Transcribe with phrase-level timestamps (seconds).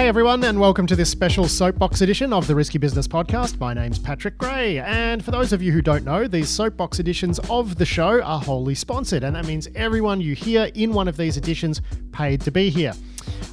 [0.00, 3.60] Hey everyone, and welcome to this special soapbox edition of the Risky Business Podcast.
[3.60, 7.38] My name's Patrick Gray, and for those of you who don't know, these soapbox editions
[7.50, 11.18] of the show are wholly sponsored, and that means everyone you hear in one of
[11.18, 11.82] these editions
[12.12, 12.94] paid to be here.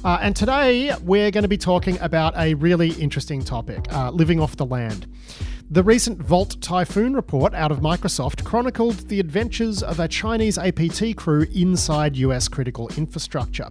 [0.02, 4.40] Uh, and today we're going to be talking about a really interesting topic uh, living
[4.40, 5.06] off the land.
[5.70, 11.14] The recent Volt Typhoon report out of Microsoft chronicled the adventures of a Chinese APT
[11.14, 13.68] crew inside US critical infrastructure.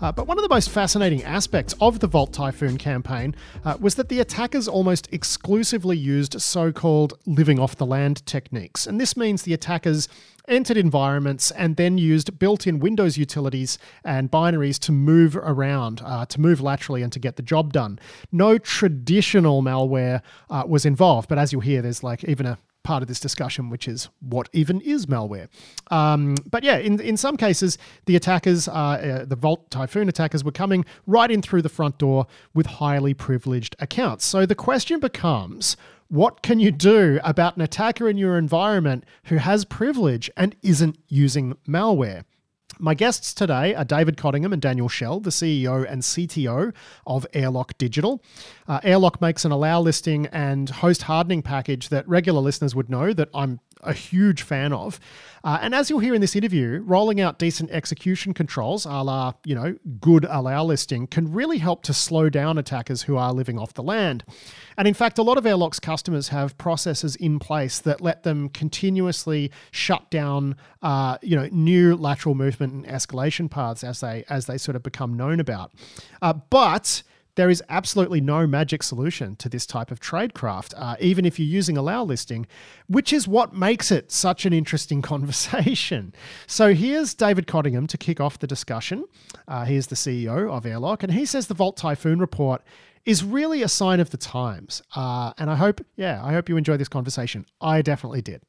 [0.00, 3.32] Uh, but one of the most fascinating aspects of the Volt Typhoon campaign
[3.64, 8.84] uh, was that the attackers almost exclusively used so called living off the land techniques.
[8.84, 10.08] And this means the attackers
[10.48, 16.26] entered environments, and then used built in Windows utilities and binaries to move around, uh,
[16.26, 17.98] to move laterally, and to get the job done.
[18.32, 23.02] No traditional malware uh, was involved, but as you'll hear, there's like even a part
[23.02, 25.48] of this discussion, which is what even is malware.
[25.90, 30.44] Um, but yeah, in, in some cases, the attackers, uh, uh, the Volt Typhoon attackers,
[30.44, 34.24] were coming right in through the front door with highly privileged accounts.
[34.24, 35.76] So the question becomes
[36.08, 40.98] what can you do about an attacker in your environment who has privilege and isn't
[41.08, 42.24] using malware?
[42.78, 46.74] My guests today are David Cottingham and Daniel Schell, the CEO and CTO
[47.06, 48.22] of Airlock Digital.
[48.68, 53.14] Uh, Airlock makes an allow listing and host hardening package that regular listeners would know
[53.14, 54.98] that I'm a huge fan of.
[55.44, 59.32] Uh, and as you'll hear in this interview, rolling out decent execution controls, a la,
[59.44, 63.58] you know, good allow listing, can really help to slow down attackers who are living
[63.58, 64.24] off the land.
[64.76, 68.48] And in fact, a lot of Airlock's customers have processes in place that let them
[68.48, 74.46] continuously shut down, uh, you know, new lateral movement and escalation paths as they as
[74.46, 75.72] they sort of become known about.
[76.20, 77.02] Uh, but
[77.36, 81.46] there is absolutely no magic solution to this type of tradecraft, uh, even if you're
[81.46, 82.46] using allow listing,
[82.88, 86.14] which is what makes it such an interesting conversation.
[86.46, 89.04] So here's David Cottingham to kick off the discussion.
[89.46, 92.62] Uh, he is the CEO of Airlock, and he says the Volt Typhoon report
[93.04, 94.82] is really a sign of the times.
[94.94, 97.46] Uh, and I hope, yeah, I hope you enjoy this conversation.
[97.60, 98.42] I definitely did.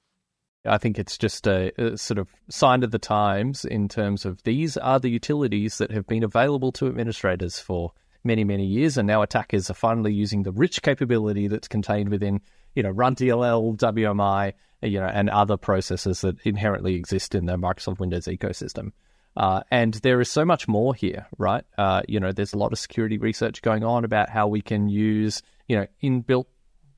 [0.65, 4.43] I think it's just a, a, sort of sign of the times in terms of
[4.43, 7.93] these are the utilities that have been available to administrators for
[8.27, 12.41] many, many years, and now attackers are finally using the rich capability that's contained within,
[12.75, 17.99] you know, RunDLL, WMI, you know, and other processes that inherently exist in the Microsoft
[17.99, 18.91] Windows ecosystem.
[19.35, 21.63] Uh, and there is so much more here, right?
[21.77, 24.89] Uh, you know, there's a lot of security research going on about how we can
[24.89, 26.45] use, you know, inbuilt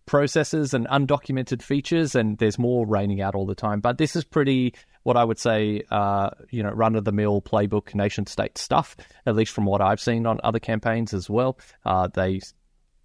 [0.05, 3.79] processes and undocumented features, and there's more raining out all the time.
[3.79, 4.73] But this is pretty
[5.03, 8.95] what I would say, uh, you know, run of the mill playbook nation state stuff,
[9.25, 11.57] at least from what I've seen on other campaigns as well.
[11.85, 12.41] Uh, they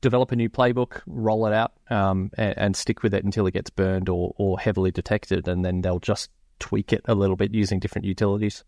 [0.00, 3.54] develop a new playbook, roll it out, um, and, and, stick with it until it
[3.54, 7.54] gets burned or, or heavily detected, and then they'll just tweak it a little bit
[7.54, 8.64] using different utilities.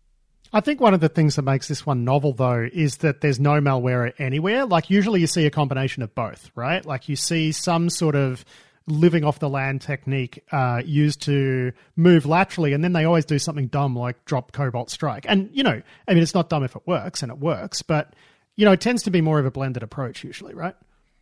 [0.53, 3.39] I think one of the things that makes this one novel, though, is that there's
[3.39, 4.65] no malware anywhere.
[4.65, 6.85] Like, usually you see a combination of both, right?
[6.85, 8.45] Like, you see some sort of
[8.87, 13.37] living off the land technique uh, used to move laterally, and then they always do
[13.37, 15.25] something dumb like drop Cobalt Strike.
[15.27, 18.13] And you know, I mean, it's not dumb if it works, and it works, but
[18.55, 20.75] you know, it tends to be more of a blended approach usually, right?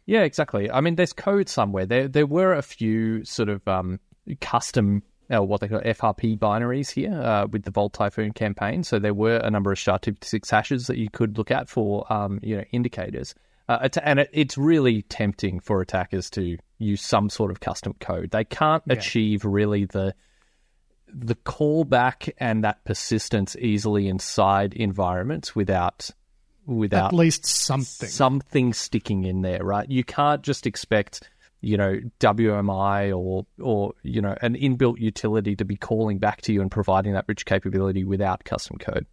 [0.06, 0.70] Yeah, exactly.
[0.70, 1.86] I mean, there's code somewhere.
[1.86, 4.00] There, there were a few sort of um,
[4.40, 5.02] custom
[5.34, 8.84] uh, what they call FRP binaries here uh, with the Volt Typhoon campaign.
[8.84, 12.40] So there were a number of SHA-256 hashes that you could look at for um,
[12.44, 13.34] you know indicators.
[13.68, 18.31] Uh, and it, it's really tempting for attackers to use some sort of custom code.
[18.31, 18.94] They can't yeah.
[18.94, 20.14] achieve really the
[21.08, 26.09] the callback and that persistence easily inside environments without
[26.66, 29.90] without at least something something sticking in there, right?
[29.90, 31.30] You can't just expect
[31.62, 36.54] you know WMI or or you know an inbuilt utility to be calling back to
[36.54, 39.06] you and providing that rich capability without custom code.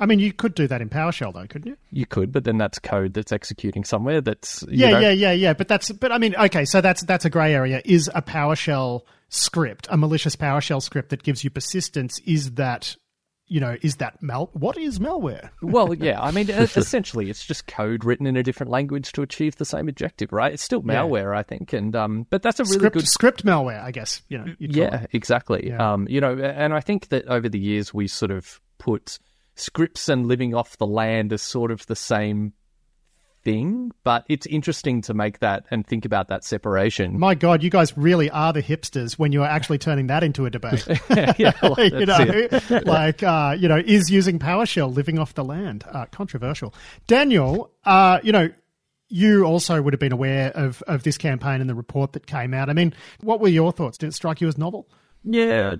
[0.00, 1.76] I mean, you could do that in PowerShell, though, couldn't you?
[1.92, 4.22] You could, but then that's code that's executing somewhere.
[4.22, 5.00] That's yeah, know...
[5.00, 5.52] yeah, yeah, yeah.
[5.52, 7.82] But that's but I mean, okay, so that's that's a grey area.
[7.84, 12.96] Is a PowerShell script, a malicious PowerShell script that gives you persistence, is that
[13.50, 14.48] you know, is that mal?
[14.52, 15.50] What is malware?
[15.60, 19.56] well, yeah, I mean, essentially, it's just code written in a different language to achieve
[19.56, 20.52] the same objective, right?
[20.52, 21.40] It's still malware, yeah.
[21.40, 24.22] I think, and um, but that's a really script, good script malware, I guess.
[24.28, 25.68] You know, yeah, exactly.
[25.68, 25.92] Yeah.
[25.92, 29.18] Um, you know, and I think that over the years we sort of put
[29.60, 32.54] scripts and living off the land are sort of the same
[33.42, 37.18] thing, but it's interesting to make that and think about that separation.
[37.18, 40.46] My God, you guys really are the hipsters when you are actually turning that into
[40.46, 40.86] a debate.
[41.38, 42.48] yeah, well, you know,
[42.84, 46.74] like uh, you know, is using PowerShell living off the land uh, controversial?
[47.06, 48.50] Daniel, uh, you know.
[49.12, 52.54] You also would have been aware of, of this campaign and the report that came
[52.54, 52.70] out.
[52.70, 53.98] I mean, what were your thoughts?
[53.98, 54.88] Did it strike you as novel?
[55.22, 55.74] Yeah,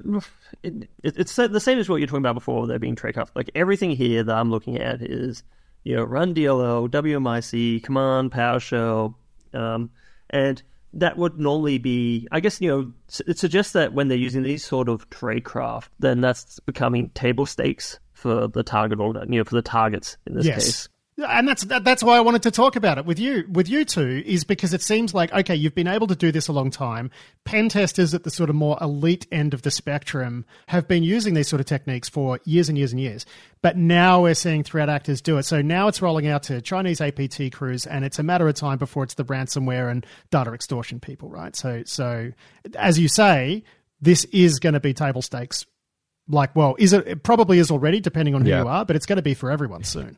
[0.62, 2.66] it, it, it's the same as what you're talking about before.
[2.66, 3.30] There being trade off.
[3.34, 5.42] Like everything here that I'm looking at is
[5.84, 9.14] you know, run DLL, WMIC, command, PowerShell,
[9.54, 9.90] um,
[10.28, 12.92] and that would normally be, I guess, you know,
[13.26, 17.98] it suggests that when they're using these sort of tradecraft, then that's becoming table stakes
[18.12, 20.64] for the target order, you know, for the targets in this yes.
[20.64, 20.88] case
[21.28, 23.84] and that's that, that's why I wanted to talk about it with you with you
[23.84, 26.70] two is because it seems like okay you've been able to do this a long
[26.70, 27.10] time.
[27.44, 31.34] Pen testers at the sort of more elite end of the spectrum have been using
[31.34, 33.26] these sort of techniques for years and years and years.
[33.62, 35.42] But now we're seeing threat actors do it.
[35.44, 38.78] So now it's rolling out to Chinese APT crews, and it's a matter of time
[38.78, 41.54] before it's the ransomware and data extortion people, right?
[41.54, 42.32] So so
[42.76, 43.64] as you say,
[44.00, 45.66] this is going to be table stakes.
[46.28, 48.62] Like, well, is it, it probably is already, depending on who yeah.
[48.62, 50.16] you are, but it's going to be for everyone soon.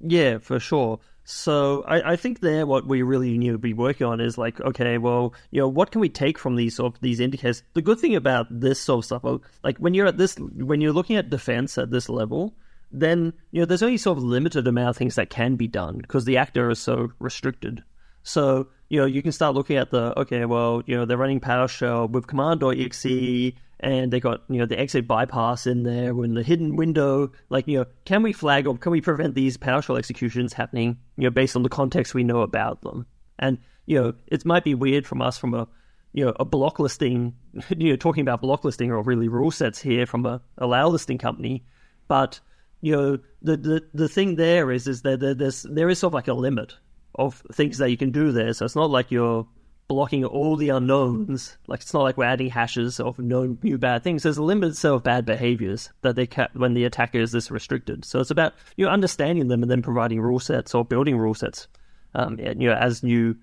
[0.00, 1.00] Yeah, for sure.
[1.24, 4.60] So I, I think there what we really need to be working on is like,
[4.62, 7.62] okay, well, you know, what can we take from these sort of these indicators?
[7.74, 10.94] The good thing about this sort of stuff, like when you're at this, when you're
[10.94, 12.54] looking at defense at this level,
[12.90, 15.98] then you know there's only sort of limited amount of things that can be done
[15.98, 17.84] because the actor is so restricted.
[18.22, 21.40] So you know you can start looking at the okay, well, you know they're running
[21.40, 26.42] PowerShell with command.exe and they got you know the exec bypass in there in the
[26.42, 27.30] hidden window.
[27.48, 30.98] Like you know, can we flag or can we prevent these PowerShell executions happening?
[31.16, 33.06] You know, based on the context we know about them.
[33.38, 35.68] And you know, it might be weird from us from a
[36.12, 37.34] you know a block listing,
[37.76, 41.18] you know, talking about block listing or really rule sets here from a allow listing
[41.18, 41.64] company,
[42.08, 42.40] but
[42.80, 46.14] you know the the the thing there is is that there's there is sort of
[46.14, 46.74] like a limit
[47.14, 48.52] of things that you can do there.
[48.52, 49.46] So it's not like you're
[49.88, 51.56] blocking all the unknowns.
[51.66, 54.22] Like it's not like we're adding hashes of known new bad things.
[54.22, 57.50] There's a limited set of bad behaviors that they ca- when the attacker is this
[57.50, 58.04] restricted.
[58.04, 61.34] So it's about you know, understanding them and then providing rule sets or building rule
[61.34, 61.66] sets.
[62.14, 63.36] Um, you know, as new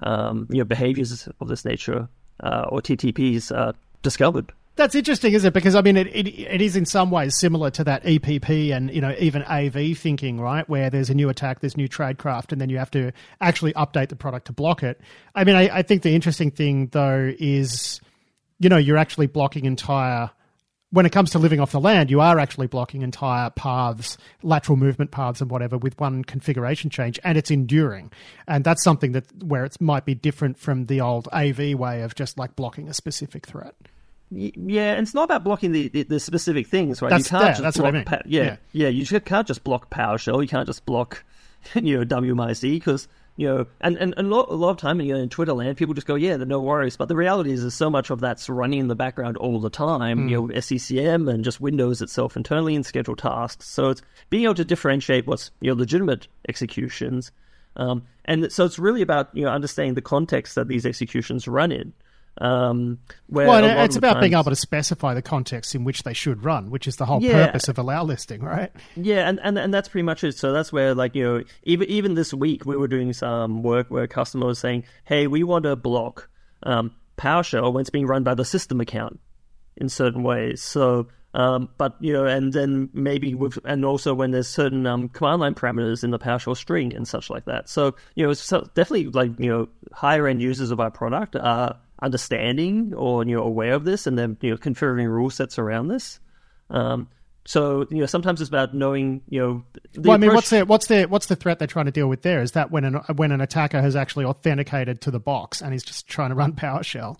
[0.00, 2.08] um, you know behaviors of this nature
[2.40, 4.52] uh, or TTPs are discovered.
[4.76, 5.54] That's interesting, isn't it?
[5.54, 8.92] Because I mean, it, it, it is in some ways similar to that EPP and
[8.92, 10.68] you know even AV thinking, right?
[10.68, 14.08] Where there's a new attack, there's new tradecraft, and then you have to actually update
[14.08, 15.00] the product to block it.
[15.34, 18.00] I mean, I, I think the interesting thing though is,
[18.58, 20.30] you know, you're actually blocking entire.
[20.90, 24.76] When it comes to living off the land, you are actually blocking entire paths, lateral
[24.76, 28.12] movement paths, and whatever with one configuration change, and it's enduring.
[28.46, 32.14] And that's something that where it might be different from the old AV way of
[32.16, 33.74] just like blocking a specific threat.
[34.30, 37.10] Yeah, and it's not about blocking the, the, the specific things, right?
[37.10, 38.04] That's, you can't yeah, just that's block what I mean.
[38.04, 40.42] Pa- yeah, yeah, yeah, you just can't just block PowerShell.
[40.42, 41.24] You can't just block,
[41.74, 43.06] you know, WMIC because
[43.36, 45.52] you know, and, and, and a, lot, a lot of time you know, in Twitter
[45.52, 46.96] land, people just go, yeah, no worries.
[46.96, 49.70] But the reality is, there's so much of that's running in the background all the
[49.70, 50.30] time, mm.
[50.30, 53.68] you know, SCCM and just Windows itself internally and scheduled tasks.
[53.68, 57.32] So it's being able to differentiate what's, you know, legitimate executions.
[57.76, 61.72] Um, and so it's really about, you know, understanding the context that these executions run
[61.72, 61.92] in.
[62.38, 62.98] Um,
[63.28, 64.22] well, it's about times...
[64.22, 67.22] being able to specify the context in which they should run, which is the whole
[67.22, 67.46] yeah.
[67.46, 68.72] purpose of allow listing, right?
[68.96, 70.36] Yeah, and, and and that's pretty much it.
[70.36, 73.88] So that's where, like, you know, even even this week we were doing some work
[73.88, 76.28] where a customer was saying, "Hey, we want to block
[76.64, 79.20] um, PowerShell when it's being run by the system account
[79.76, 84.30] in certain ways." So um, but you know, and then maybe with, and also when
[84.30, 87.68] there's certain um, command line parameters in the PowerShell string and such like that.
[87.68, 91.76] So you know, it's definitely like you know, higher end users of our product are
[92.02, 95.88] understanding or you know aware of this and then you know configuring rule sets around
[95.88, 96.20] this.
[96.70, 97.08] Um,
[97.46, 99.64] so you know sometimes it's about knowing you know.
[99.98, 102.22] well, I mean, what's the what's the what's the threat they're trying to deal with
[102.22, 102.40] there?
[102.40, 105.82] Is that when an when an attacker has actually authenticated to the box and he's
[105.82, 107.16] just trying to run PowerShell?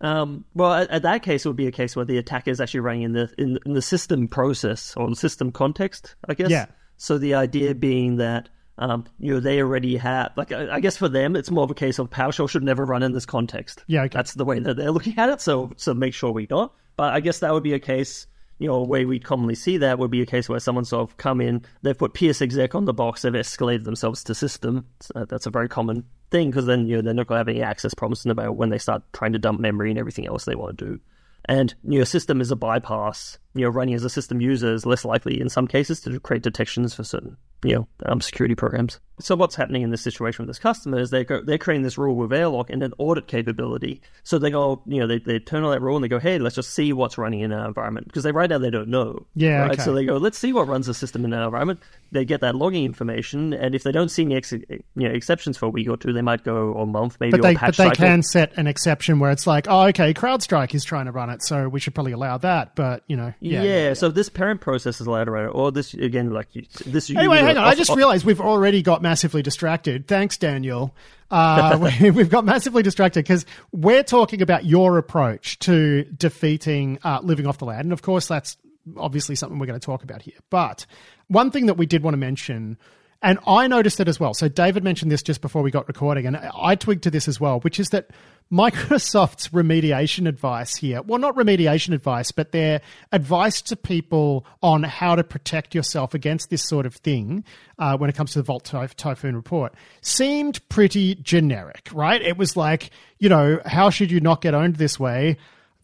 [0.00, 2.60] Um, well, at, at, that case, it would be a case where the attacker is
[2.60, 6.50] actually running in the in, in the system process or the system context, I guess.
[6.50, 6.66] Yeah.
[6.98, 11.08] So the idea being that um, you know, they already have like I, guess for
[11.08, 13.82] them it's more of a case of PowerShell should never run in this context.
[13.86, 14.16] Yeah, okay.
[14.16, 15.40] that's the way that they're looking at it.
[15.40, 16.70] So so make sure we don't.
[16.96, 18.26] But I guess that would be a case.
[18.58, 21.10] You know, a way we'd commonly see that would be a case where someone sort
[21.10, 24.86] of come in, they've put PsExec on the box, they've escalated themselves to system.
[25.00, 27.48] So that's a very common thing because then you know they're not going to have
[27.48, 30.54] any access problems matter when they start trying to dump memory and everything else they
[30.54, 31.00] want to do.
[31.48, 33.38] And your system is a bypass.
[33.54, 36.42] You know, running as a system user is less likely in some cases to create
[36.42, 39.00] detections for certain you know um, security programs.
[39.18, 41.96] So what's happening in this situation with this customer is they go, they're creating this
[41.96, 44.02] rule with Airlock and an audit capability.
[44.24, 46.38] So they go, you know, they, they turn on that rule and they go, hey,
[46.38, 49.24] let's just see what's running in our environment because they right now they don't know.
[49.34, 49.62] Yeah.
[49.62, 49.72] Right?
[49.72, 49.82] Okay.
[49.82, 51.80] So they go, let's see what runs the system in our environment.
[52.12, 55.56] They get that logging information, and if they don't see any ex- you know exceptions
[55.56, 57.32] for a week or two, they might go or a month maybe.
[57.32, 57.96] But they, but they cycle.
[57.96, 61.42] can set an exception where it's like, oh, okay, CrowdStrike is trying to run it,
[61.42, 62.76] so we should probably allow that.
[62.76, 63.62] But you know, yeah.
[63.62, 63.88] Yeah.
[63.88, 66.48] yeah so this parent process is allowed to run it, or this again, like
[66.86, 67.10] this.
[67.10, 67.64] Anyway, hang on.
[67.64, 70.06] I just realized we've already got massively distracted.
[70.06, 70.94] Thanks, Daniel.
[71.30, 77.46] Uh, we've got massively distracted because we're talking about your approach to defeating uh, living
[77.46, 77.84] off the land.
[77.84, 78.56] And of course, that's
[78.96, 80.38] obviously something we're going to talk about here.
[80.50, 80.86] But
[81.28, 82.78] One thing that we did want to mention,
[83.26, 84.34] and I noticed it as well.
[84.34, 87.40] So David mentioned this just before we got recording, and I twigged to this as
[87.40, 88.10] well, which is that
[88.52, 92.80] Microsoft's remediation advice here, well, not remediation advice, but their
[93.10, 97.42] advice to people on how to protect yourself against this sort of thing
[97.80, 102.22] uh, when it comes to the Volt Typhoon report, seemed pretty generic, right?
[102.22, 105.36] It was like, you know, how should you not get owned this way?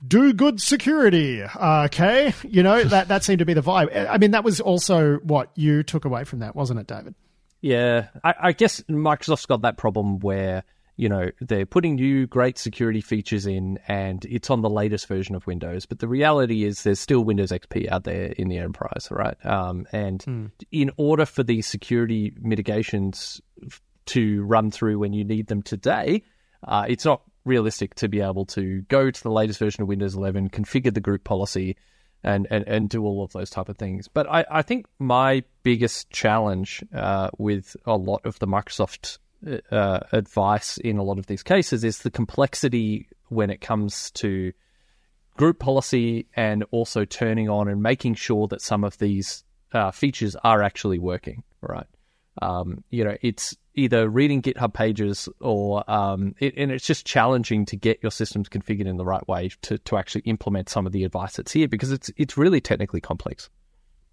[0.05, 1.45] do good security.
[1.45, 4.09] Okay, you know that that seemed to be the vibe.
[4.11, 7.15] I mean, that was also what you took away from that, wasn't it, David?
[7.63, 10.65] Yeah, I, I guess Microsoft's got that problem where
[10.97, 15.35] you know they're putting new great security features in, and it's on the latest version
[15.35, 15.87] of Windows.
[15.87, 19.37] But the reality is, there's still Windows XP out there in the enterprise, right?
[19.47, 20.51] Um, and mm.
[20.71, 23.41] in order for these security mitigations
[24.07, 26.25] to run through when you need them today,
[26.67, 30.15] uh, it's not realistic to be able to go to the latest version of Windows
[30.15, 31.77] 11, configure the group policy,
[32.25, 34.09] and, and, and do all of those type of things.
[34.09, 39.19] But I, I think my biggest challenge uh, with a lot of the Microsoft
[39.71, 44.53] uh, advice in a lot of these cases is the complexity when it comes to
[45.37, 50.37] group policy and also turning on and making sure that some of these uh, features
[50.45, 51.43] are actually working.
[51.61, 51.87] Right.
[52.41, 57.65] Um, you know, it's either reading GitHub pages or um, it, and it's just challenging
[57.67, 60.93] to get your systems configured in the right way to, to actually implement some of
[60.93, 63.49] the advice that's here because it's it's really technically complex.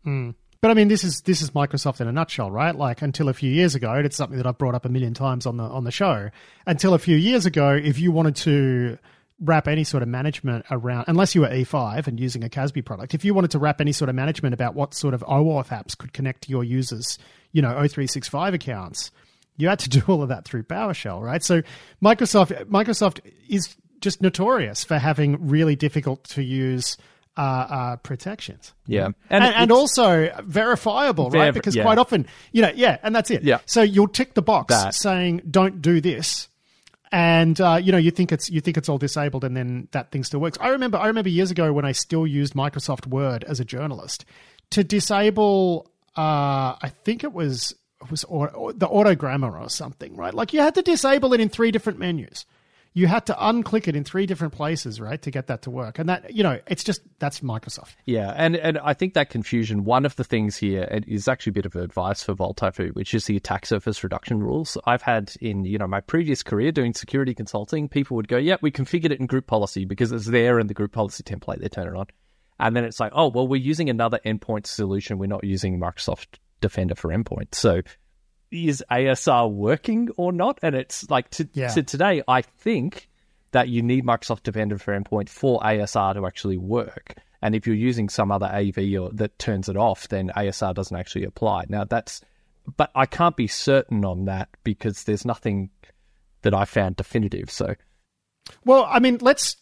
[0.05, 0.35] Mm.
[0.61, 2.75] But I mean, this is this is Microsoft in a nutshell, right?
[2.75, 5.45] Like until a few years ago, it's something that I've brought up a million times
[5.45, 6.29] on the on the show.
[6.65, 8.97] Until a few years ago, if you wanted to
[9.41, 13.13] wrap any sort of management around, unless you were E5 and using a CASB product,
[13.13, 15.97] if you wanted to wrap any sort of management about what sort of OAuth apps
[15.97, 17.17] could connect to your users,
[17.53, 19.11] you know, O365 accounts,
[19.59, 21.43] you had to do all of that through PowerShell, right?
[21.43, 21.61] So
[22.01, 26.97] Microsoft Microsoft is just notorious for having really difficult to use
[27.37, 28.73] uh, uh, protections.
[28.87, 31.53] Yeah, and, and, and also verifiable, right?
[31.53, 31.83] because yeah.
[31.83, 33.43] quite often, you know, yeah, and that's it.
[33.43, 33.59] Yeah.
[33.65, 34.93] So you'll tick the box that.
[34.95, 36.47] saying "Don't do this,"
[37.11, 40.11] and uh, you know you think it's you think it's all disabled, and then that
[40.11, 40.57] thing still works.
[40.59, 44.25] I remember I remember years ago when I still used Microsoft Word as a journalist
[44.71, 45.91] to disable.
[46.17, 47.73] Uh, I think it was
[48.09, 50.33] was or, the autogrammar or something, right?
[50.33, 52.45] Like you had to disable it in three different menus.
[52.93, 55.99] You had to unclick it in three different places, right, to get that to work.
[55.99, 57.93] And that, you know, it's just that's Microsoft.
[58.05, 59.83] Yeah, and and I think that confusion.
[59.83, 63.13] One of the things here is actually a bit of advice for Volt Typhoon, which
[63.13, 64.75] is the attack surface reduction rules.
[64.85, 68.57] I've had in you know my previous career doing security consulting, people would go, "Yeah,
[68.61, 71.69] we configured it in group policy because it's there in the group policy template." They
[71.69, 72.07] turn it on,
[72.59, 75.19] and then it's like, "Oh, well, we're using another endpoint solution.
[75.19, 77.53] We're not using Microsoft Defender for endpoint.
[77.55, 77.81] So
[78.51, 80.59] is ASR working or not?
[80.61, 81.69] And it's like to, yeah.
[81.69, 83.09] to today, I think
[83.51, 87.15] that you need Microsoft Defender for endpoint for ASR to actually work.
[87.41, 90.95] And if you're using some other AV or that turns it off, then ASR doesn't
[90.95, 91.65] actually apply.
[91.69, 92.21] Now that's,
[92.75, 95.69] but I can't be certain on that because there's nothing
[96.41, 97.49] that I found definitive.
[97.49, 97.75] So,
[98.65, 99.55] well, I mean, let's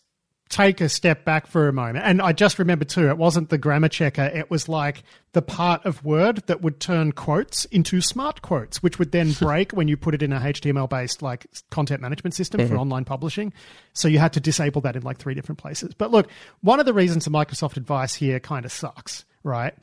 [0.50, 2.06] take a step back for a moment.
[2.06, 5.86] And I just remember too, it wasn't the grammar checker, it was like the part
[5.86, 9.98] of Word that would turn quotes into smart quotes, which would then break when you
[9.98, 12.74] put it in a HTML based like content management system mm-hmm.
[12.74, 13.54] for online publishing.
[13.94, 15.94] So you had to disable that in like three different places.
[15.94, 16.28] But look,
[16.62, 19.74] one of the reasons the Microsoft advice here kind of sucks, right?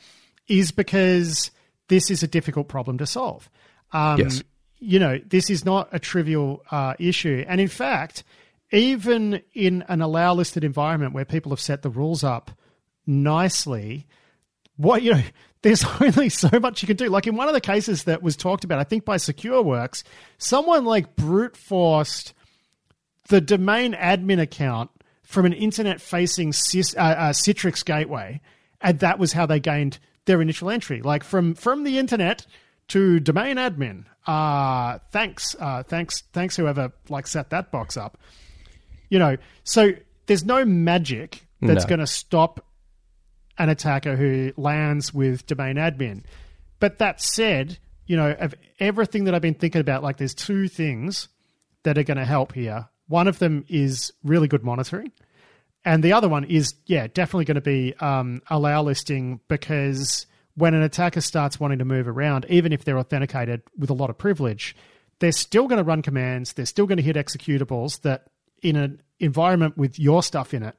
[0.48, 1.50] Is because
[1.88, 3.50] this is a difficult problem to solve.
[3.92, 4.42] Um, yes.
[4.80, 7.44] You know, this is not a trivial uh, issue.
[7.46, 8.24] And in fact,
[8.74, 12.50] even in an allow listed environment where people have set the rules up
[13.06, 14.06] nicely,
[14.76, 15.22] what you know,
[15.62, 17.08] there's only so much you can do.
[17.08, 20.02] Like in one of the cases that was talked about, I think by SecureWorks,
[20.38, 22.34] someone like brute forced
[23.28, 24.90] the domain admin account
[25.22, 28.40] from an internet facing uh, uh, Citrix gateway,
[28.80, 31.00] and that was how they gained their initial entry.
[31.00, 32.46] Like from from the internet
[32.88, 34.04] to domain admin.
[34.26, 38.18] Uh, thanks, uh, thanks, thanks, whoever like set that box up.
[39.14, 39.92] You know, so
[40.26, 41.88] there's no magic that's no.
[41.88, 42.66] going to stop
[43.56, 46.24] an attacker who lands with domain admin.
[46.80, 50.66] But that said, you know, of everything that I've been thinking about, like there's two
[50.66, 51.28] things
[51.84, 52.88] that are going to help here.
[53.06, 55.12] One of them is really good monitoring.
[55.84, 60.74] And the other one is, yeah, definitely going to be um, allow listing because when
[60.74, 64.18] an attacker starts wanting to move around, even if they're authenticated with a lot of
[64.18, 64.74] privilege,
[65.20, 66.54] they're still going to run commands.
[66.54, 68.26] They're still going to hit executables that
[68.64, 70.76] in an environment with your stuff in it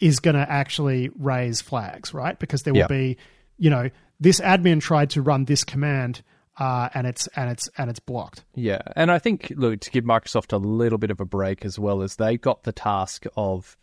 [0.00, 2.38] is going to actually raise flags, right?
[2.38, 3.18] Because there will be,
[3.58, 6.22] you know, this admin tried to run this command
[6.58, 8.44] uh, and it's and it's and it's blocked.
[8.54, 11.78] Yeah, and I think look to give Microsoft a little bit of a break as
[11.78, 13.76] well as they got the task of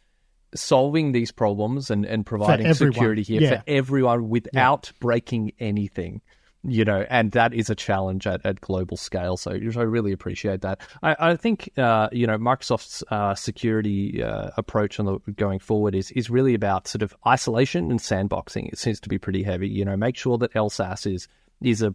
[0.56, 3.50] solving these problems and, and providing security here yeah.
[3.58, 4.98] for everyone without yeah.
[5.00, 6.22] breaking anything.
[6.70, 9.38] You know, and that is a challenge at, at global scale.
[9.38, 10.82] So, I really appreciate that.
[11.02, 15.96] I, I think, uh, you know, Microsoft's uh, security uh, approach on the going forward
[15.96, 18.68] is is really about sort of isolation and sandboxing.
[18.68, 19.70] It seems to be pretty heavy.
[19.70, 21.28] You know, make sure that LSASS is
[21.62, 21.92] is a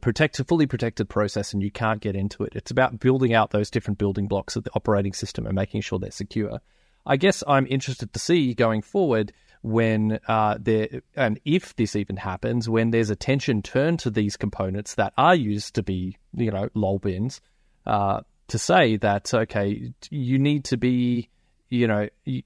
[0.47, 2.55] fully protected process, and you can't get into it.
[2.57, 5.99] It's about building out those different building blocks of the operating system and making sure
[5.99, 6.61] they're secure.
[7.05, 12.16] I guess I'm interested to see going forward when uh, there and if this even
[12.16, 16.69] happens, when there's attention turned to these components that are used to be, you know,
[16.75, 17.40] LOLBins,
[17.87, 21.28] uh, to say that okay, you need to be,
[21.69, 22.42] you know, you,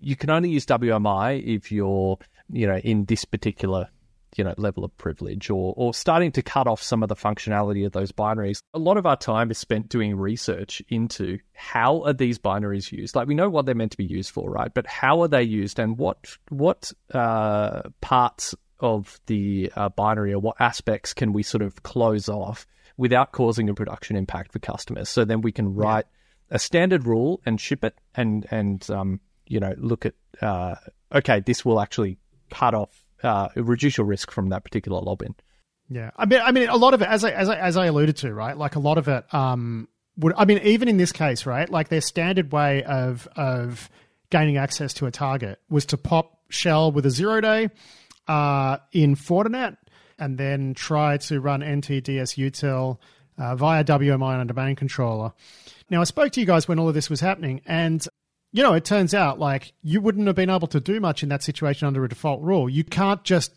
[0.00, 2.18] you can only use WMI if you're,
[2.50, 3.88] you know, in this particular
[4.36, 7.84] you know level of privilege or or starting to cut off some of the functionality
[7.86, 8.60] of those binaries.
[8.74, 13.16] A lot of our time is spent doing research into how are these binaries used?
[13.16, 14.72] Like we know what they're meant to be used for right?
[14.72, 20.38] But how are they used and what what uh, parts of the uh, binary or
[20.38, 25.08] what aspects can we sort of close off without causing a production impact for customers?
[25.08, 26.06] So then we can write
[26.50, 26.56] yeah.
[26.56, 30.76] a standard rule and ship it and and um, you know look at uh,
[31.12, 32.18] okay this will actually
[32.50, 35.34] cut off uh, reduce your risk from that particular login.
[35.88, 37.86] Yeah, I mean, I mean, a lot of it, as I as I, as I
[37.86, 38.56] alluded to, right?
[38.56, 41.68] Like a lot of it, um, would I mean, even in this case, right?
[41.68, 43.90] Like their standard way of of
[44.30, 47.70] gaining access to a target was to pop shell with a zero day
[48.28, 49.76] uh, in Fortinet,
[50.18, 52.98] and then try to run NTDSUtil
[53.38, 55.32] uh, via WMI on a domain controller.
[55.88, 58.06] Now, I spoke to you guys when all of this was happening, and
[58.52, 61.28] you know, it turns out like you wouldn't have been able to do much in
[61.28, 62.68] that situation under a default rule.
[62.68, 63.54] You can't just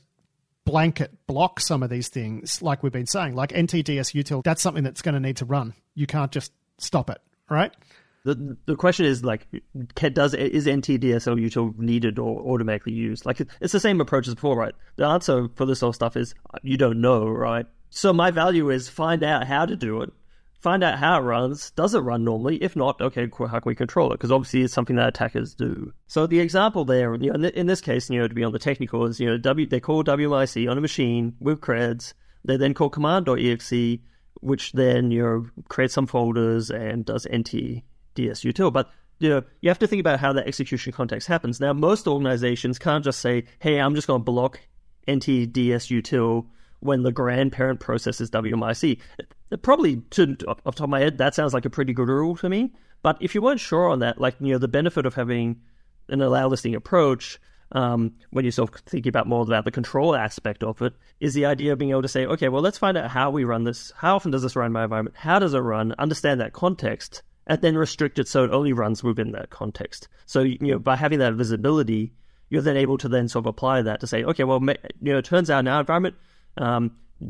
[0.65, 4.43] blanket block some of these things, like we've been saying, like NTDS util.
[4.43, 5.73] That's something that's going to need to run.
[5.95, 7.19] You can't just stop it,
[7.49, 7.73] right?
[8.25, 9.47] The the question is like,
[9.95, 13.25] does is NTDSL util needed or automatically used?
[13.25, 14.73] Like it's the same approach as before, right?
[14.95, 17.65] The answer for this whole stuff is you don't know, right?
[17.89, 20.13] So my value is find out how to do it,
[20.63, 21.71] find out how it runs.
[21.71, 22.55] Does it run normally?
[22.63, 24.15] If not, okay, how can we control it?
[24.15, 25.93] Because obviously it's something that attackers do.
[26.07, 28.59] So the example there, you know, in this case, you know, to be on the
[28.59, 32.13] technical is, you know, W they call WMIC on a machine with creds.
[32.45, 33.99] They then call command.exe,
[34.39, 38.73] which then you know creates some folders and does ntdsutil.
[38.73, 41.59] But you know, you have to think about how that execution context happens.
[41.59, 44.59] Now, most organizations can't just say, "Hey, I'm just going to block
[45.07, 46.45] ntdsutil."
[46.83, 48.99] When the grandparent process is WMIC.
[49.61, 52.35] Probably, to, off the top of my head, that sounds like a pretty good rule
[52.37, 52.73] to me.
[53.01, 55.61] But if you weren't sure on that, like, you know, the benefit of having
[56.09, 57.39] an allow listing approach
[57.73, 61.33] um, when you're sort of thinking about more about the control aspect of it, is
[61.33, 63.63] the idea of being able to say, okay, well, let's find out how we run
[63.63, 63.91] this.
[63.95, 65.15] How often does this run in my environment?
[65.17, 65.93] How does it run?
[65.97, 70.07] Understand that context, and then restrict it so it only runs within that context.
[70.25, 72.13] So, you know, by having that visibility,
[72.49, 75.17] you're then able to then sort of apply that to say, okay, well, you know,
[75.17, 76.15] it turns out in our environment,
[76.57, 76.91] um,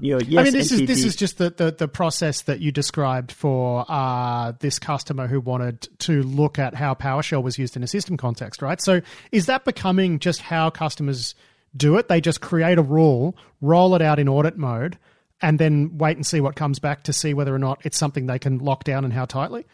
[0.00, 2.60] you know, yes, I mean, this is this is just the, the, the process that
[2.60, 7.76] you described for uh, this customer who wanted to look at how PowerShell was used
[7.76, 8.80] in a system context, right?
[8.80, 11.34] So, is that becoming just how customers
[11.76, 12.08] do it?
[12.08, 14.98] They just create a rule, roll it out in audit mode,
[15.42, 18.26] and then wait and see what comes back to see whether or not it's something
[18.26, 19.66] they can lock down and how tightly.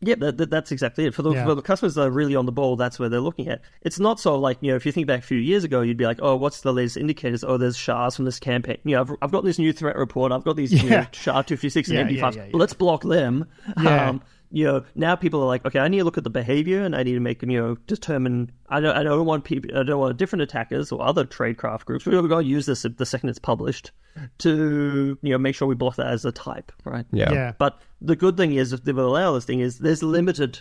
[0.00, 1.14] Yeah, that, that, that's exactly it.
[1.14, 1.44] For the, yeah.
[1.44, 3.62] for the customers that are really on the ball, that's where they're looking at.
[3.82, 5.96] It's not so like, you know, if you think back a few years ago, you'd
[5.96, 7.42] be like, oh, what's the latest indicators?
[7.42, 8.78] Oh, there's SHAs from this campaign.
[8.84, 10.32] You know, I've, I've got this new threat report.
[10.32, 10.82] I've got these yeah.
[10.82, 12.50] new SHA 256 and yeah, MD5.
[12.52, 13.46] Let's block them.
[13.80, 14.10] Yeah.
[14.10, 14.22] Um,
[14.54, 16.94] you know, now people are like, okay, I need to look at the behavior and
[16.94, 18.52] I need to make, them, you know, determine.
[18.68, 22.06] I don't, I don't want people, I don't want different attackers or other tradecraft groups.
[22.06, 23.90] We're going to use this the second it's published
[24.38, 27.04] to, you know, make sure we block that as a type, right?
[27.10, 27.32] Yeah.
[27.32, 27.52] yeah.
[27.58, 30.60] But the good thing is, if they will allow this thing, is there's limited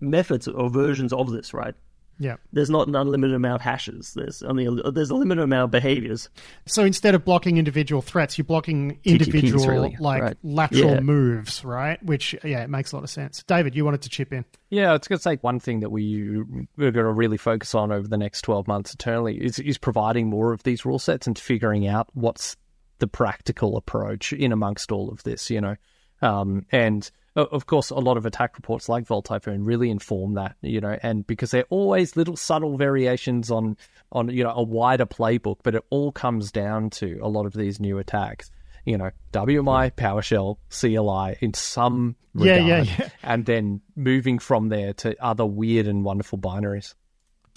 [0.00, 1.74] methods or versions of this, right?
[2.18, 2.36] Yeah.
[2.52, 4.14] There's not an unlimited amount of hashes.
[4.14, 6.28] There's only a, there's a limited amount of behaviors.
[6.66, 9.96] So instead of blocking individual threats, you're blocking individual TTPs, really.
[10.00, 10.36] like right.
[10.42, 11.00] lateral yeah.
[11.00, 12.02] moves, right?
[12.02, 13.42] Which yeah, it makes a lot of sense.
[13.46, 14.44] David, you wanted to chip in.
[14.70, 16.42] Yeah, I was going to say one thing that we
[16.76, 20.28] we're going to really focus on over the next 12 months eternally is is providing
[20.28, 22.56] more of these rule sets and figuring out what's
[22.98, 25.76] the practical approach in amongst all of this, you know.
[26.22, 30.56] Um, and of course, a lot of attack reports like Volt Typhoon really inform that,
[30.62, 33.76] you know, and because they're always little subtle variations on,
[34.10, 37.52] on you know, a wider playbook, but it all comes down to a lot of
[37.52, 38.50] these new attacks.
[38.84, 43.08] You know, WMI, PowerShell, CLI in some regard, yeah, yeah, yeah.
[43.22, 46.94] and then moving from there to other weird and wonderful binaries.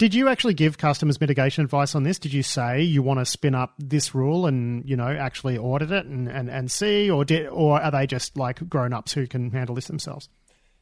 [0.00, 2.18] Did you actually give customers mitigation advice on this?
[2.18, 5.92] Did you say you want to spin up this rule and you know actually audit
[5.92, 9.26] it and, and, and see, or did or are they just like grown ups who
[9.26, 10.30] can handle this themselves?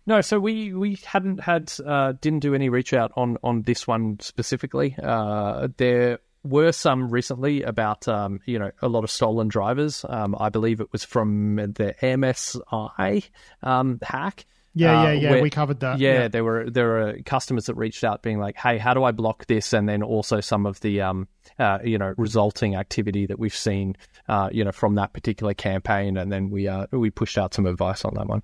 [0.06, 3.88] No, so we we hadn't had uh, didn't do any reach out on on this
[3.88, 4.94] one specifically.
[5.02, 10.04] Uh, there were some recently about um, you know a lot of stolen drivers.
[10.08, 13.28] Um, I believe it was from the MSI
[13.64, 14.46] um, hack.
[14.74, 15.30] Yeah, uh, yeah, yeah.
[15.30, 15.98] where- we covered that.
[15.98, 19.10] yeah, there were there were customers that reached out being like, "Hey, how do I
[19.12, 21.26] block this?" And then also some of the um,
[21.58, 23.96] uh, you know resulting activity that we've seen,
[24.28, 26.16] uh, you know, from that particular campaign.
[26.16, 28.42] And then we uh, we pushed out some advice on that one.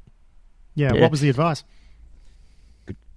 [0.74, 0.92] yeah.
[0.94, 1.02] Yeah.
[1.02, 1.62] What was the advice?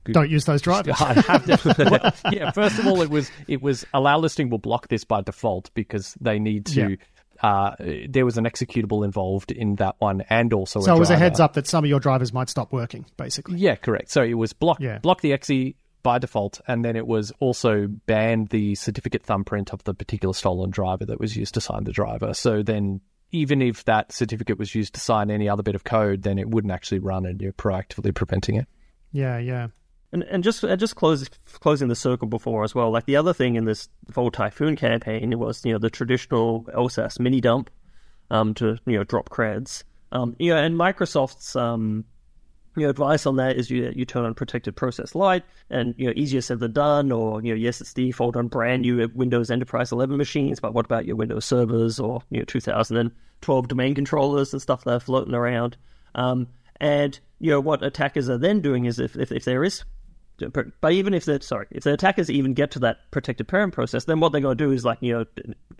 [0.10, 0.96] Don't use those drivers.
[1.02, 4.88] I have to- yeah, first of all, it was it was allow listing will block
[4.88, 6.98] this by default because they need to.
[7.41, 7.76] Uh,
[8.08, 11.17] there was an executable involved in that one, and also So a it was a
[11.17, 13.58] heads up that some of your drivers might stop working, basically.
[13.58, 14.12] Yeah, correct.
[14.12, 15.00] So it was block Yeah.
[15.00, 19.84] block the exe by default, and then it was also banned the certificate thumbprint of
[19.84, 22.34] the particular stolen driver that was used to sign the driver.
[22.34, 26.21] So then, even if that certificate was used to sign any other bit of code,
[26.23, 28.67] then it wouldn't actually run, and you're proactively preventing it.
[29.12, 29.67] Yeah, yeah.
[30.13, 31.28] And and just and just close,
[31.60, 32.91] closing the circle before as well.
[32.91, 37.20] Like the other thing in this Volt Typhoon campaign was you know the traditional LSASS
[37.20, 37.70] mini dump
[38.32, 39.84] um, to you know drop creds.
[40.13, 42.06] Um, you know, and Microsoft's um,
[42.78, 46.08] you know advice on that is you you turn on protected process light, and you
[46.08, 47.12] know easier said than done.
[47.12, 50.86] Or you know yes, it's default on brand new Windows Enterprise 11 machines, but what
[50.86, 55.34] about your Windows servers or you know 2012 domain controllers and stuff that are floating
[55.34, 55.76] around?
[56.15, 56.48] Um,
[56.80, 59.84] and you know what attackers are then doing is if if, if there is
[60.82, 64.06] but even if the sorry, if the attackers even get to that protected parent process,
[64.06, 65.26] then what they're going to do is like you know,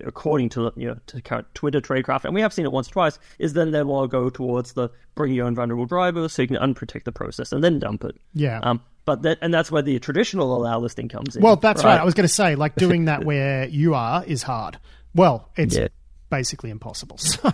[0.06, 2.91] according to you know to current Twitter tradecraft, and we have seen it once or
[2.91, 6.48] twice, is then they will go towards the bring your own vulnerable driver so you
[6.48, 8.15] can unprotect the process and then dump it.
[8.34, 8.60] Yeah.
[8.63, 11.41] Um, but that and that's where the traditional allow listing comes in.
[11.41, 12.00] Well, that's right.
[12.00, 14.78] I was going to say, like, doing that where you are is hard.
[15.15, 15.88] Well, it's Yeah.
[16.30, 17.17] basically impossible.
[17.28, 17.52] So,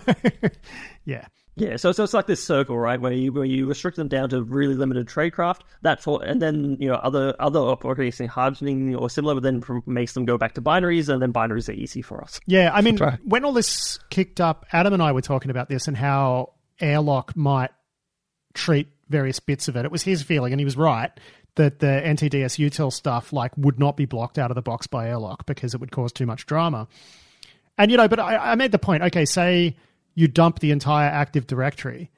[1.04, 1.26] yeah.
[1.56, 4.28] Yeah, so so it's like this circle, right, where you where you restrict them down
[4.30, 5.60] to really limited tradecraft.
[5.82, 10.14] That for and then you know other other operating hardening or similar, but then makes
[10.14, 12.40] them go back to binaries, and then binaries are easy for us.
[12.46, 13.20] Yeah, I mean, right.
[13.24, 17.36] when all this kicked up, Adam and I were talking about this and how Airlock
[17.36, 17.70] might
[18.54, 19.84] treat various bits of it.
[19.84, 21.12] It was his feeling, and he was right,
[21.54, 25.08] that the NTDS util stuff like would not be blocked out of the box by
[25.08, 26.88] Airlock because it would cause too much drama.
[27.78, 29.04] And you know, but I, I made the point.
[29.04, 29.76] Okay, say
[30.14, 32.10] you dump the entire Active Directory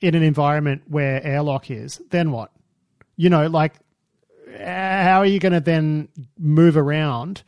[0.00, 2.50] in an environment where Airlock is, then what?
[3.16, 3.74] You know, like
[4.58, 7.42] how are you going to then move around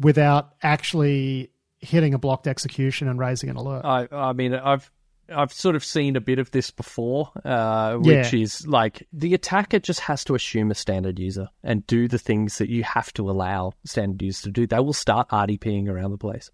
[0.00, 3.84] without actually hitting a blocked execution and raising an alert?
[3.84, 4.90] I I mean I've
[5.30, 8.40] I've sort of seen a bit of this before, uh, which Yeah.
[8.40, 12.56] is like the attacker just has to assume a standard user and do the things
[12.58, 14.66] that you have to allow standard users to do.
[14.66, 16.50] They will start RDPing around the place.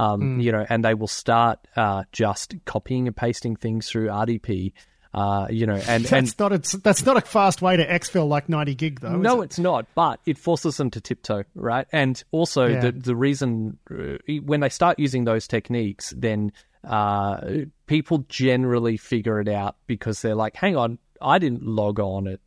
[0.00, 0.40] Um, Hmm.
[0.40, 4.72] You know, and they will start uh, just copying and pasting things through RDP.
[5.12, 8.28] Uh, you know, and, and that's not a that's not a fast way to exfil
[8.28, 9.16] like ninety gig though.
[9.16, 9.46] no, it?
[9.46, 9.86] it's not.
[9.96, 11.86] But it forces them to tiptoe, right?
[11.92, 12.80] And also Yeah.
[12.80, 16.52] the the reason uh, when they start using those techniques, then
[16.84, 17.40] uh,
[17.86, 22.38] people generally figure it out because they're like, "Hang on, I didn't log on at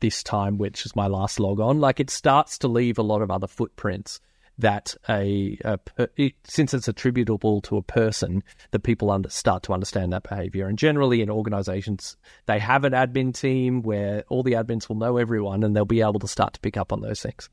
[0.00, 3.22] this time, which is my last log on." Like it starts to leave a lot
[3.22, 4.20] of other footprints
[4.60, 9.62] that a, a per, it, since it's attributable to a person that people under, start
[9.64, 10.66] to understand that behavior.
[10.66, 15.16] And generally in organizations they have an admin team where all the admins will know
[15.16, 17.48] everyone and they'll be able to start to pick up on those things.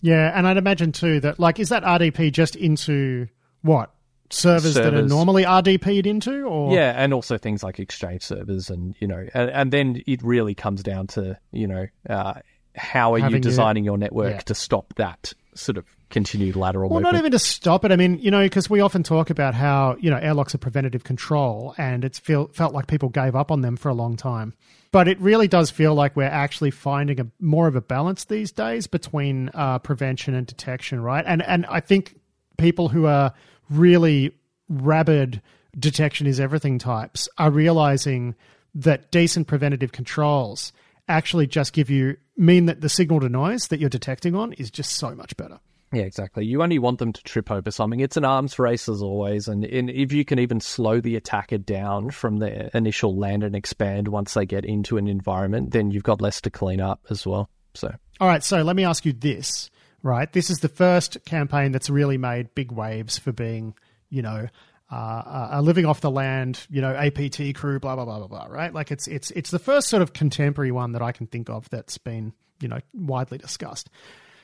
[0.00, 3.28] Yeah, and I'd imagine too that like is that RDP just into
[3.62, 3.92] what?
[4.30, 6.74] Servers, that are normally RDP'd into, or?
[6.74, 10.54] Yeah and also things like exchange servers and you know and, and then it really
[10.54, 12.34] comes down to you know uh,
[12.76, 14.40] how are Having you your- designing your network yeah.
[14.40, 17.92] to stop that sort of continued lateral Well, movement not even to stop it.
[17.92, 21.04] I mean, you know, because we often talk about how you know airlocks are preventative
[21.04, 24.54] control, and it's feel felt like people gave up on them for a long time.
[24.90, 28.52] But it really does feel like we're actually finding a more of a balance these
[28.52, 31.24] days between uh, prevention and detection, right?
[31.26, 32.18] And and I think
[32.56, 33.32] people who are
[33.70, 34.34] really
[34.68, 35.42] rabid
[35.78, 38.34] detection is everything types are realizing
[38.74, 40.72] that decent preventative controls
[41.08, 44.70] actually just give you mean that the signal to noise that you're detecting on is
[44.70, 45.60] just so much better.
[45.92, 46.44] Yeah, exactly.
[46.44, 48.00] You only want them to trip over something.
[48.00, 51.56] It's an arms race as always, and, and if you can even slow the attacker
[51.56, 56.02] down from the initial land and expand once they get into an environment, then you've
[56.02, 57.48] got less to clean up as well.
[57.74, 59.70] So All right, so let me ask you this,
[60.02, 60.30] right?
[60.30, 63.74] This is the first campaign that's really made big waves for being,
[64.10, 64.48] you know,
[64.90, 68.46] uh, a living off the land, you know, APT crew, blah blah blah blah blah,
[68.46, 68.72] right?
[68.72, 71.68] Like it's it's it's the first sort of contemporary one that I can think of
[71.70, 73.90] that's been, you know, widely discussed.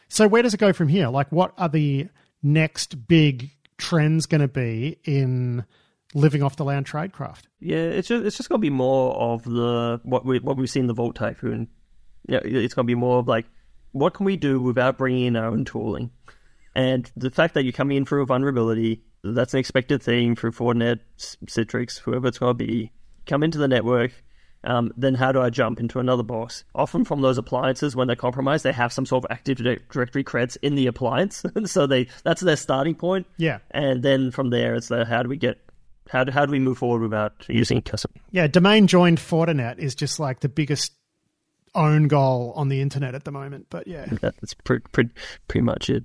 [0.08, 1.08] So where does it go from here?
[1.08, 2.08] Like, what are the
[2.42, 5.64] next big trends going to be in
[6.14, 7.42] living off the land tradecraft?
[7.60, 10.86] Yeah, it's just it's just gonna be more of the what we what we've seen
[10.86, 11.68] the Volt Typhoon.
[12.28, 13.46] Yeah, it's gonna be more of like
[13.92, 16.10] what can we do without bringing in our own tooling.
[16.74, 20.50] And the fact that you're coming in through a vulnerability, that's an expected thing for
[20.50, 22.92] Fortinet, Citrix, whoever it's going to be,
[23.26, 24.12] come into the network.
[24.62, 26.64] Um, then how do I jump into another box?
[26.74, 30.56] Often from those appliances, when they're compromised, they have some sort of Active Directory creds
[30.62, 33.26] in the appliance, so they that's their starting point.
[33.36, 35.58] Yeah, and then from there, it's the how do we get
[36.08, 38.12] how do, how do we move forward without using custom?
[38.30, 40.92] Yeah, domain joined Fortinet is just like the biggest
[41.74, 43.66] own goal on the internet at the moment.
[43.70, 45.10] But yeah, that's pretty pretty,
[45.48, 46.04] pretty much it.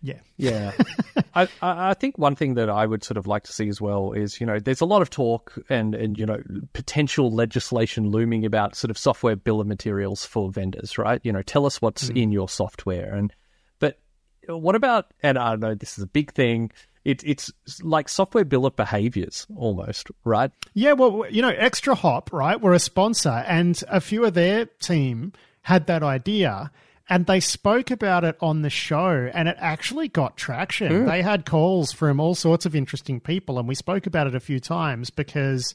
[0.00, 0.72] Yeah, yeah.
[1.34, 4.12] I I think one thing that I would sort of like to see as well
[4.12, 6.40] is you know there's a lot of talk and and you know
[6.72, 11.20] potential legislation looming about sort of software bill of materials for vendors, right?
[11.24, 12.22] You know, tell us what's mm.
[12.22, 13.32] in your software and
[13.80, 13.98] but
[14.46, 16.70] what about and I don't know this is a big thing
[17.08, 17.50] it, it's
[17.82, 20.50] like software bill of behaviors almost, right?
[20.74, 22.60] Yeah, well, you know, ExtraHop, right?
[22.60, 25.32] We're a sponsor, and a few of their team
[25.62, 26.70] had that idea.
[27.10, 30.92] And they spoke about it on the show, and it actually got traction.
[30.92, 31.06] Mm.
[31.06, 34.40] They had calls from all sorts of interesting people, and we spoke about it a
[34.40, 35.74] few times because,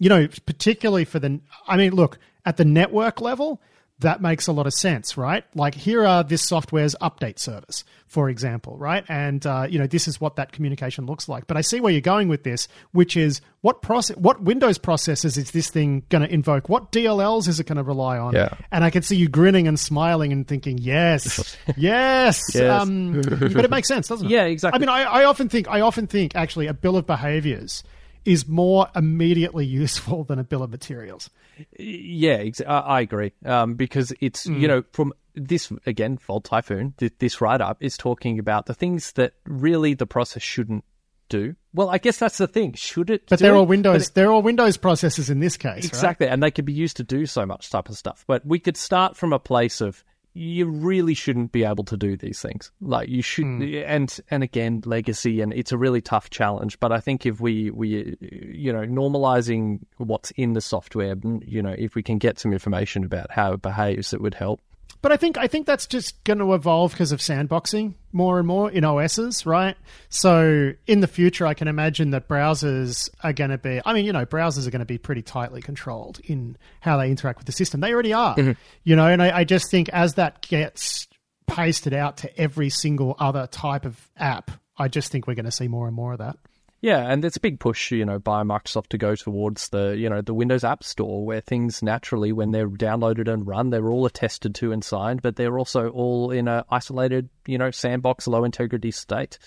[0.00, 3.62] you know, particularly for the, I mean, look, at the network level,
[4.00, 5.44] that makes a lot of sense, right?
[5.54, 9.04] Like here are this software's update service, for example, right?
[9.08, 11.46] And uh, you know this is what that communication looks like.
[11.46, 15.38] But I see where you're going with this, which is what process, what Windows processes
[15.38, 16.68] is this thing going to invoke?
[16.68, 18.34] What DLLs is it going to rely on?
[18.34, 18.50] Yeah.
[18.72, 22.42] And I can see you grinning and smiling and thinking, yes, yes.
[22.54, 22.82] yes.
[22.82, 24.30] Um, but it makes sense, doesn't it?
[24.30, 24.76] Yeah, exactly.
[24.76, 27.84] I mean, I, I often think, I often think, actually, a bill of behaviors
[28.24, 31.30] is more immediately useful than a bill of materials.
[31.78, 33.32] Yeah, I agree.
[33.44, 34.60] Um, because it's mm.
[34.60, 36.94] you know from this again, Volt Typhoon.
[37.18, 40.84] This write up is talking about the things that really the process shouldn't
[41.28, 41.56] do.
[41.72, 42.74] Well, I guess that's the thing.
[42.74, 43.28] Should it?
[43.28, 44.08] But they're all Windows.
[44.08, 45.84] It, they're all Windows processes in this case.
[45.84, 46.32] Exactly, right?
[46.32, 48.24] and they could be used to do so much type of stuff.
[48.26, 52.16] But we could start from a place of you really shouldn't be able to do
[52.16, 52.72] these things.
[52.80, 53.84] Like you should, mm.
[53.86, 56.78] and and again, legacy, and it's a really tough challenge.
[56.80, 61.14] But I think if we we you know normalizing what's in the software,
[61.46, 64.60] you know, if we can get some information about how it behaves, it would help.
[65.04, 68.48] But I think I think that's just going to evolve because of sandboxing more and
[68.48, 69.76] more in OSs, right?
[70.08, 73.82] So in the future, I can imagine that browsers are going to be.
[73.84, 77.10] I mean, you know, browsers are going to be pretty tightly controlled in how they
[77.10, 77.82] interact with the system.
[77.82, 78.52] They already are, mm-hmm.
[78.84, 79.06] you know.
[79.06, 81.06] And I, I just think as that gets
[81.46, 85.52] pasted out to every single other type of app, I just think we're going to
[85.52, 86.38] see more and more of that.
[86.84, 90.10] Yeah, and there's a big push, you know, by Microsoft to go towards the, you
[90.10, 94.04] know, the Windows App Store, where things naturally, when they're downloaded and run, they're all
[94.04, 98.44] attested to and signed, but they're also all in a isolated, you know, sandbox, low
[98.44, 99.38] integrity state,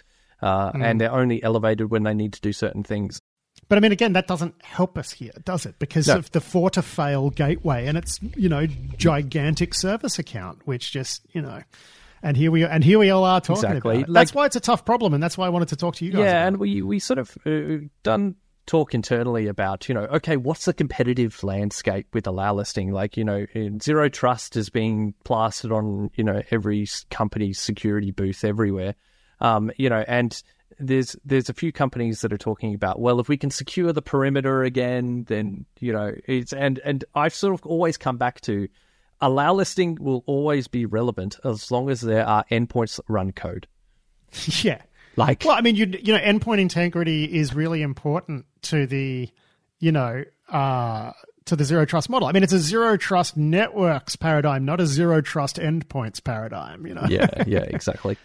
[0.41, 0.83] uh, mm.
[0.83, 3.21] and they're only elevated when they need to do certain things.
[3.69, 5.77] But I mean, again, that doesn't help us here, does it?
[5.77, 6.15] Because no.
[6.15, 8.65] of the for to fail gateway and its, you know,
[8.97, 11.61] gigantic service account, which just, you know
[12.23, 13.97] and here we are, and here we all are talking exactly.
[13.97, 14.13] about it.
[14.13, 16.11] That's why it's a tough problem, and that's why I wanted to talk to you
[16.11, 16.21] guys.
[16.21, 18.35] Yeah, and we we sort of uh, done
[18.67, 23.23] talk internally about you know okay what's the competitive landscape with allow listing like you
[23.23, 23.45] know
[23.81, 28.93] zero trust is being plastered on you know every company's security booth everywhere
[29.39, 30.43] um, you know and
[30.79, 34.01] there's there's a few companies that are talking about well if we can secure the
[34.01, 38.67] perimeter again then you know it's and and I've sort of always come back to
[39.21, 43.67] allow listing will always be relevant as long as there are endpoints that run code.
[44.63, 44.81] yeah.
[45.15, 49.29] Like Well, I mean you you know endpoint integrity is really important to the
[49.79, 51.11] you know uh
[51.45, 52.27] to the zero trust model.
[52.27, 56.85] I mean, it's a zero trust networks paradigm, not a zero trust endpoints paradigm.
[56.85, 57.05] You know.
[57.07, 58.17] yeah, yeah, exactly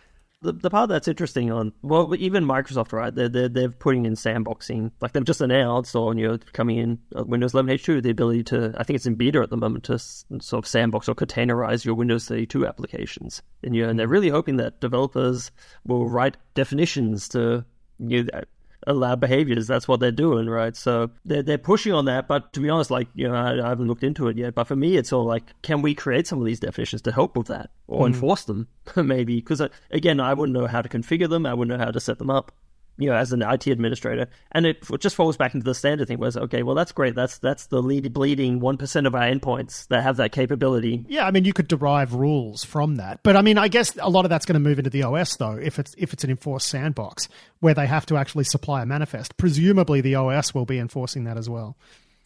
[0.42, 4.14] the, the part that's interesting on well even Microsoft right they're, they're they're putting in
[4.14, 4.90] sandboxing.
[5.00, 8.42] Like they've just announced on you know coming in uh, Windows 11 H2 the ability
[8.44, 11.85] to I think it's in beta at the moment to sort of sandbox or containerize
[11.85, 13.42] your Windows 32 applications.
[13.62, 15.50] And you know, and they're really hoping that developers
[15.87, 17.64] will write definitions to
[17.98, 18.42] you know,
[18.87, 19.66] allowed behaviors.
[19.66, 20.77] That's what they're doing, right?
[20.77, 22.29] So they're they're pushing on that.
[22.29, 24.55] But to be honest, like you know, I, I haven't looked into it yet.
[24.55, 27.37] But for me, it's all like, can we create some of these definitions to help
[27.37, 28.09] with that or mm.
[28.09, 28.68] enforce them?
[28.97, 31.47] Maybe because uh, again, I wouldn't know how to configure them.
[31.47, 32.53] I wouldn't know how to set them up
[32.98, 36.18] you know, as an IT administrator, and it just falls back into the standard thing.
[36.18, 37.14] Was okay, well, that's great.
[37.14, 41.05] That's that's the lead bleeding one percent of our endpoints that have that capability.
[41.09, 44.11] Yeah, I mean, you could derive rules from that, but I mean, I guess a
[44.11, 45.57] lot of that's going to move into the OS though.
[45.57, 47.28] If it's if it's an enforced sandbox
[47.61, 51.38] where they have to actually supply a manifest, presumably the OS will be enforcing that
[51.38, 51.76] as well.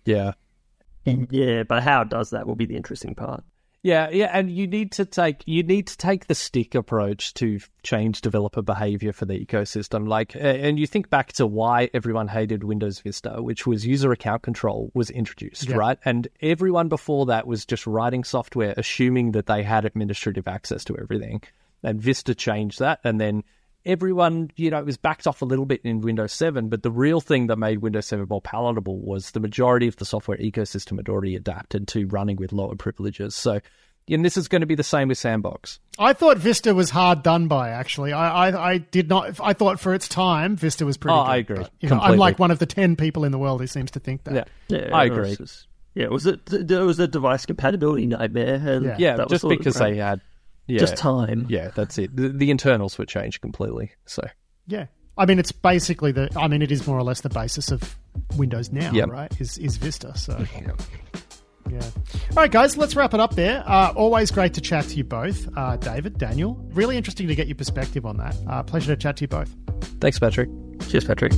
[0.05, 0.33] Yeah,
[1.05, 3.45] yeah, but how it does that will be the interesting part.
[3.87, 7.61] Yeah, yeah, and you need to take you need to take the stick approach to
[7.85, 10.09] change developer behavior for the ecosystem.
[10.09, 14.43] Like, and you think back to why everyone hated Windows Vista, which was user account
[14.43, 15.77] control was introduced, yeah.
[15.77, 15.99] right?
[16.05, 20.99] And everyone before that was just writing software assuming that they had administrative access to
[20.99, 21.43] everything.
[21.85, 23.45] And Vista changed that, and then
[23.87, 26.91] everyone, you know, it was backed off a little bit in Windows 7, but the
[26.91, 30.97] real thing that made Windows 7 more palatable was the majority of the software ecosystem
[30.99, 33.35] had already adapted to running with lower privileges.
[33.35, 33.61] So,
[34.09, 35.81] and this is going to be the same with Sandbox.
[35.99, 37.71] I thought Vista was hard done by.
[37.71, 39.41] Actually, I I, I did not.
[39.43, 41.17] I thought for its time, Vista was pretty.
[41.17, 41.57] Oh, good, I agree.
[41.57, 43.91] but, you know, I'm like one of the ten people in the world who seems
[43.93, 44.35] to think that.
[44.35, 45.35] Yeah, Yeah, I agree.
[45.35, 48.57] just- yeah, it was a there was a device compatibility nightmare.
[48.65, 48.97] And Yeah.
[48.99, 50.21] Yeah, that just sort because they had.
[50.67, 51.47] Yeah, just time.
[51.49, 52.15] Yeah, that's it.
[52.17, 53.93] The, the internals were changed completely.
[54.07, 54.23] So,
[54.67, 54.87] Yeah.
[55.19, 56.29] I mean, it's basically the.
[56.37, 57.97] I mean, it is more or less the basis of
[58.37, 59.09] Windows now, Yep.
[59.09, 59.41] right?
[59.41, 60.17] Is is Vista?
[60.19, 60.45] So.
[61.69, 61.81] Yeah.
[62.31, 63.65] All right, guys, let's wrap it up there.
[63.67, 66.55] Uh, always great to chat to you both, uh, David, Daniel.
[66.73, 68.37] Really interesting to get your perspective on that.
[68.47, 69.53] Uh, pleasure to chat to you both.
[70.01, 70.49] thanks, Patrick.
[70.89, 71.33] Cheers, Patrick.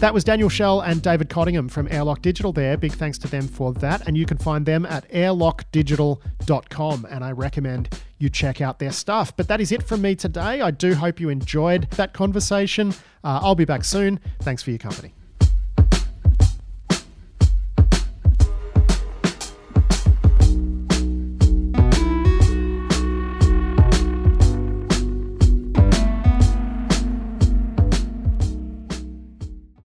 [0.00, 2.76] That was Daniel Schell and David Cottingham from Airlock Digital there.
[2.76, 4.06] Big thanks to them for that.
[4.06, 7.06] And you can find them at airlockdigital.com.
[7.10, 9.34] And I recommend you check out their stuff.
[9.34, 10.60] But that is it from me today.
[10.60, 12.90] I do hope you enjoyed that conversation.
[13.24, 14.20] Uh, I'll be back soon.
[14.40, 15.15] Thanks for your company.